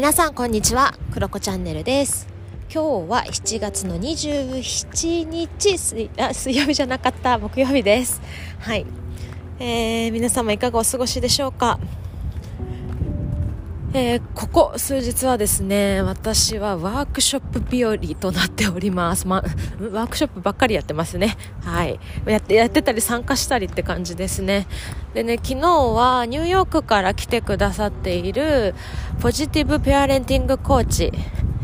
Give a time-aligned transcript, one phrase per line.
[0.00, 0.94] 皆さんこんにちは。
[1.12, 2.26] クロコチャンネルです。
[2.72, 8.22] 今日は7月の27日水あ水曜日じゃなかった木曜日です。
[8.60, 8.86] はい、
[9.58, 11.78] えー、皆様いかがお過ごしでしょうか？
[13.92, 19.26] えー、ここ数日はですね、私はワークショップ日和となっております。
[19.26, 21.36] まワークショップばっかりやってますね。
[21.64, 21.98] はい。
[22.24, 24.68] やって、やってたり参加したりって感じですね。
[25.12, 28.76] でね、昨日はニューヨークから来てくださっている
[29.20, 31.12] ポジティブペアレンティングコーチ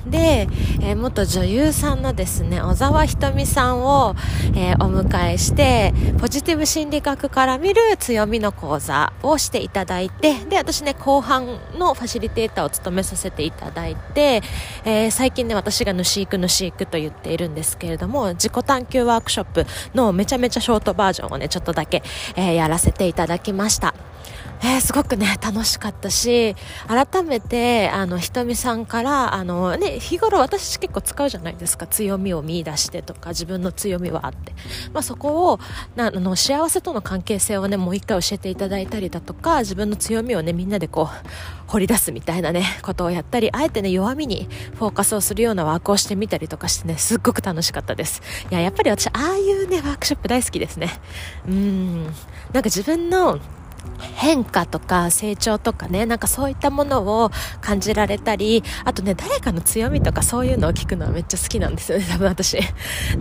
[0.04, 0.48] で、
[0.86, 4.14] えー、元女優さんのですね、小沢ひとみさんを、
[4.54, 14.42] えー、お迎えして、ポジティブ心理学から見る強みの講座をしていただいて、で、私ね、後半のファシリテーターを務めさせていただいて、
[14.84, 22.04] えー、最近ね、私が主育主育と言っているんですけれども、自己探求ワークショップのめちゃめちゃショートバージョンをね、ちょっとだけ、
[22.36, 24.05] えやらせていただきました。
[24.62, 26.56] えー、すごくね、楽しかったし、
[26.88, 31.86] 改めて、あの、ひとみさんから、あの、ね、日頃私結構使うじゃないですか。
[31.86, 34.54] 強みを見出してとか、自分の強みはあって。
[34.92, 35.60] まあ、そこを、
[35.94, 41.30] な、あの、幸せとの関係性をね、もう一回教えていただいたりだとか、自分の強みをね、みんなでこう、
[41.66, 48.22] 掘り出すみたいなね、ことをやったり、あえてね、弱みにフォーカスをするようなワークをしてみたりとかしてね、すっごく楽しかったです。
[48.50, 51.00] いや、やっぱり私、ああいうね、ワークショップ大好きですね。
[51.46, 52.04] うん。
[52.04, 53.40] なんか自分の、
[54.14, 62.58] 変化とか成長とかね、なんかそういったものを感じられたり、あとね、誰かの強みとかそういうのを聞くのはめっちゃ好きなんですよね、 多分私。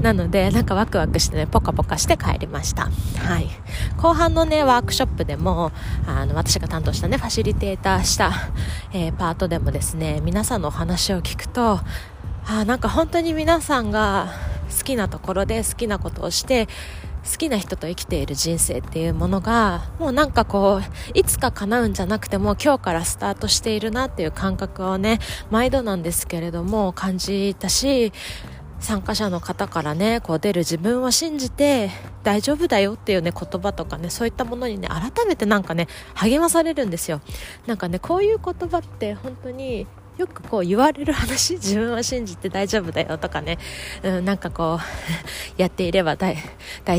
[0.02, 2.90] なので、なんかワクワクしてね、ポカポカして帰りました。
[3.20, 3.50] はい。
[3.98, 5.72] 後半のね、ワークショップでも、
[6.08, 8.32] あの、私が担当したね、ファシリテーターした、
[8.94, 11.80] えー、パートでもですね、皆さんのお話を聞くと、
[12.48, 14.28] あなんか本当に皆さんが
[14.78, 16.68] 好きなところで好きなことをして、
[17.30, 25.20] 好きな人と生きている人生っていうものがもうなんかこういつか叶うんじゃなくても今日からスタートしているなっていう感覚をね
[25.50, 28.14] 毎度なんですけれども感じたし
[28.80, 31.90] 参加者の方からねこう出る自分を信じて
[32.24, 37.22] 大丈夫だよっていうね言葉とかねそういったものにね改めてなんかね励まされるんですよ。
[37.66, 39.88] なんかねこういう言葉って本当に
[40.18, 43.58] よくこう言われる話 自分を信じて大丈夫だよとかね、
[44.04, 44.82] うん、なんかこう
[45.62, 46.38] やっていれば大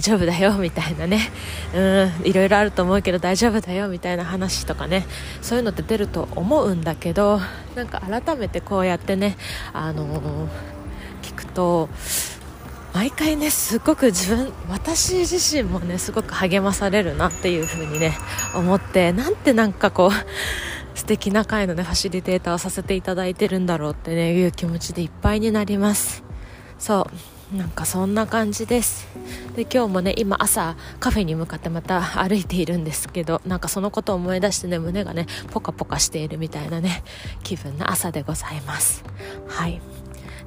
[0.00, 1.30] 丈夫だよみたいなね、
[1.74, 5.06] うん、いろいろあると思うけど大丈夫だよみたいな話とかね。
[5.40, 7.40] そういうのって出ると思うんだけど
[7.74, 9.36] なんか改めてこうやってね、
[9.72, 11.88] あのー、聞くと
[12.96, 18.16] 毎回ねすごく自分私自身もねすごく励まされるなっていう風にね
[18.54, 20.10] 思ってなんてなんかこう
[21.06, 26.24] 素敵な会のね、ファシリテーターをさせていただいてるんだろうってね、いう気持ちでいっぱいになります。
[26.80, 27.08] そ
[27.52, 27.56] う。
[27.56, 29.06] なんかそんな感じです。
[29.54, 37.04] で、今日もね、今朝カフェに向かってまた歩いているんですけど、なんかそのことを思い出してね、胸がね、ポカポカしているみたいなね、
[37.44, 39.04] 気分の朝でございます。
[39.46, 39.80] はい。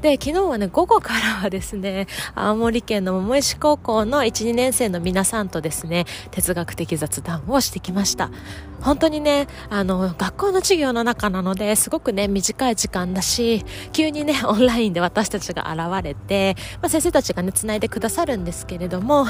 [0.01, 8.31] で、昨日はね、午後からはですね、青森県の桃石高校の1、2年生の皆さんとですね、哲学的雑談をしてきました。
[8.79, 19.25] 本当にね、あの、学校の授業の中なので、すごくね、短い時間だし、急にね、 オンラインで私たちが現れて、まあ、先生たちがね、繋いでくださるんですけれども、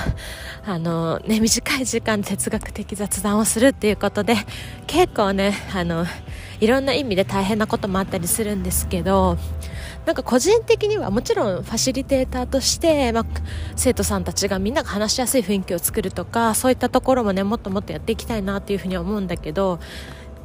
[0.66, 4.36] あの、ね、短い時間哲学的雑談をするっていうことで、
[4.86, 6.06] 結構ね、あの、
[6.59, 9.38] いろんな意味で大変なこともあったりするんですけど、
[10.05, 13.25] なんか個人的にはもちろんファシリテーターとして、まあ、
[13.75, 19.79] 生徒さんたちがみんなが話しやすい雰囲気を作るとかそういったところもねもっともっとやっていきたいなっていうふうに思うんだけど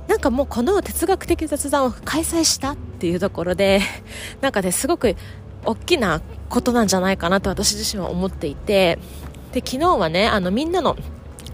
[0.08, 3.80] なんかもうこの哲学的雑談を開催したっていうところで
[4.42, 5.16] なんかねすごく
[5.64, 6.20] 大きな
[6.50, 8.98] ことなんじゃないかなと私自身は思っていて
[9.52, 10.96] で昨日はねあのみんなの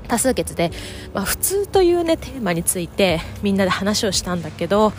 [0.09, 0.73] 多数決で、
[1.15, 4.93] まあ、普通というねテーマについてみんなで話をしたんだけど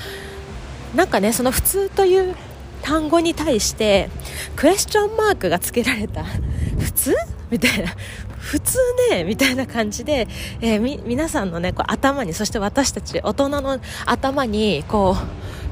[0.95, 2.35] なんかねその普通という
[2.81, 4.09] 単語に対して
[4.55, 6.23] クエスチョンマークがつけられた。
[6.79, 7.15] 普通？
[7.49, 7.93] みたいな。
[8.37, 8.77] 普通
[9.11, 9.23] ね？
[9.23, 10.27] みたいな感じで、
[10.61, 15.15] えー、皆さんのねこう頭にそして私たち大人の頭にこ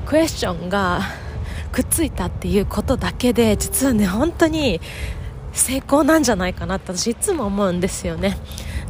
[0.06, 1.01] うクエスチョンが
[1.72, 4.81] くっついたっていうことだけで実はね本当に
[5.51, 8.38] 成功なんじゃないかなって私いつも思うんですよね。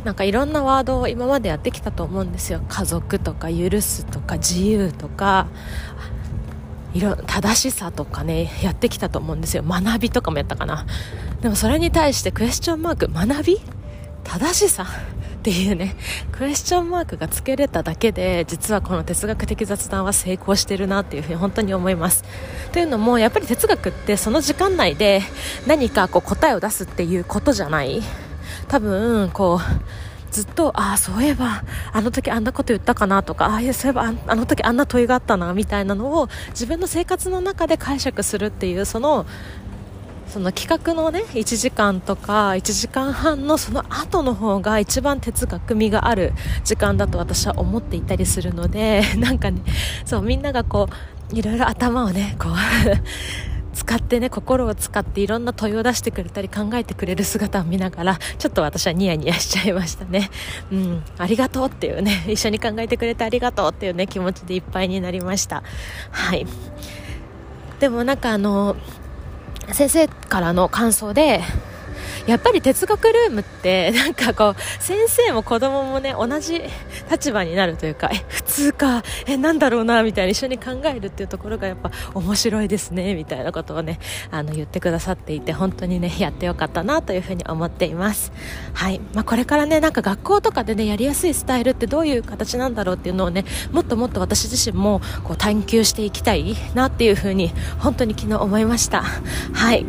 [0.03, 2.61] なんかいろんなワードを今までやってきたと思うんですよ。
[2.67, 5.47] 家族とか許すとか自由とか
[6.93, 9.63] いろ正しさとかねやってきたと思うんですよ。
[9.63, 10.85] 学びとかもやったかな。
[11.41, 13.61] でもそれに対してクエスチョンマーク学び？
[14.23, 14.85] 正しさ？
[15.39, 15.95] っていうね
[16.33, 22.25] クエスチョンマークがつけれただけで実はこの哲学的雑談は成功してるなっていうふうに本当に思います。
[22.73, 25.21] というのもやっぱり哲学ってその時間内で
[25.65, 28.01] 何かこう答えを出すっていうことじゃない。
[28.67, 39.25] 多分こうずっとああそういえばあの時あんなこと言ったかなとかああそういえばあの時あんな問いがあったなみたいなのを自分の生活の中で解釈するっていうその
[40.29, 46.33] その企画のね1時間とか1時間半のその後の方が一番哲学味がある
[46.63, 49.61] 時間だと私は思っていたりするので なんかね
[50.05, 50.87] そうみんながこ
[51.33, 52.51] ういろいろ頭をねこう
[53.89, 60.29] 使ってね心を使っていろんな問いを出してくれたり考えてくれる姿を見ながらちょっと私はニヤニヤしちゃいましたね。
[60.71, 65.63] うんありがとうっていうね 一緒に考えてくれてありがとうっていうね気持ちでいっぱいになりました。
[66.11, 66.45] はい。
[67.79, 68.75] でもなんかあの
[69.71, 71.41] 先生からの感想で
[72.29, 76.61] やっぱり哲学ルームって なんかこう先生も子供もね同じ
[77.09, 83.99] 立場になるというかえ普通かえなんだろうなみたいに一緒に考えるっていうところがやっぱ面白いですねみたいなことをね
[84.29, 88.31] あの言ってくださっていて本当にねやってよかったなというふうに思っています。
[88.73, 99.01] はい、まあ、これからねなんか学校とかでねやりやすいスタイルってどういう形なんだろうっていうのをねもっともっと私自身もこう探求していきたいなっていうふうに本当に昨日思いました。
[99.01, 99.85] はい。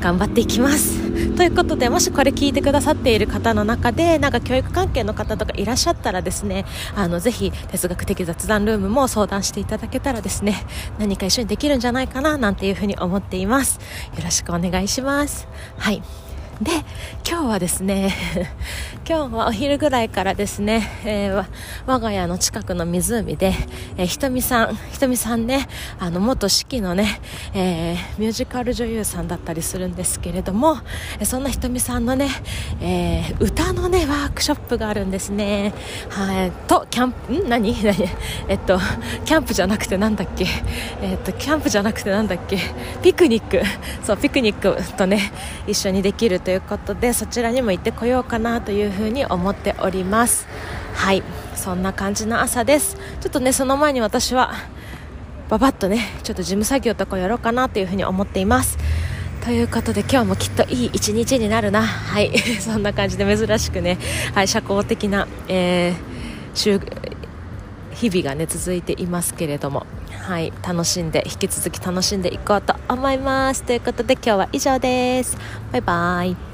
[0.00, 1.03] 頑張っていきます。
[1.36, 6.64] ということでもしこれ聞いてくださっている方の中でなんか教育関係の方とかいらっしゃったらですね
[6.94, 10.66] あのぜひ哲学的雑談ルームも相談していただけたらですね
[10.98, 13.78] 何か一緒にできるんじゃないかななんていうふうに思っています。
[14.16, 15.46] よろしくお願いします。
[15.78, 16.02] はい。
[16.60, 16.70] で
[17.28, 18.14] 今日はですね
[19.06, 21.44] 今日はお昼ぐらいからですね、えー、
[21.84, 23.52] 我が家の近くの湖で、
[23.96, 25.66] えー、ひとみさんひとみさんね
[25.98, 27.20] あの元式のね、
[27.54, 30.78] えー、ミュージカル女優さんだったりするんですけれども、
[31.18, 32.28] えそんなひとみさんのね、
[32.80, 35.74] えー、歌のねワークショップがあるんですね。
[36.08, 37.48] はいとキャンプん？
[37.48, 37.74] 何？
[37.82, 38.08] 何？
[38.48, 38.78] えっと
[39.24, 40.46] キャンプじゃなくてなんだっけ？
[41.02, 42.58] えっとキャンプじゃなくてなんだっけ？
[43.02, 43.60] ピクニック。
[44.04, 45.32] そうピクニックとね
[45.66, 50.46] 一緒にできるということでそちらにも行ってこようかなというふうに思っております。
[50.94, 51.22] はい。
[51.56, 52.96] そんな感じの朝です。
[53.20, 54.52] ちょっとねその前に私は
[55.48, 58.78] ババッとねちょっと事務作業とかやろうかなというふうに思っています。
[59.44, 61.82] ということで今日もきっといい一日になるな。
[61.82, 62.36] はい。
[62.60, 63.98] そんな感じで珍しくね、
[64.34, 66.80] はい、社交的な、えー、
[67.94, 69.86] 日々がね続いていますけれども。
[70.22, 73.62] はい楽しんで引き続き楽しんでいこうと思います。
[73.62, 75.36] ということで今日は以上です。
[75.72, 76.53] バイバイ。